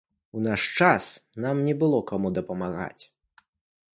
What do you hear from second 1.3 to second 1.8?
нам не